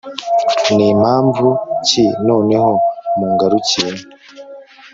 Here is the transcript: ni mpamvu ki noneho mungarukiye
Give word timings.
ni 0.75 0.87
mpamvu 1.01 1.47
ki 1.87 2.05
noneho 2.27 2.71
mungarukiye 3.17 3.93